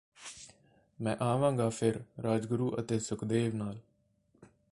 ਮੈਂ 0.99 1.15
ਆਵਾਂਗਾ 1.21 1.69
ਫਿਰ 1.69 1.99
ਰਾਜਗੁਰੂ 2.23 2.75
ਅਤੇ 2.79 2.99
ਸੁਖਦੇਵ 2.99 3.55
ਨਾਲ 3.55 3.77